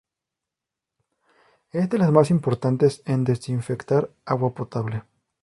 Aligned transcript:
Es 1.71 1.87
de 1.91 1.99
las 1.99 2.09
más 2.09 2.31
importantes 2.31 3.03
en 3.05 3.23
desinfectar 3.23 4.09
agua 4.25 4.55
potable. 4.55 5.03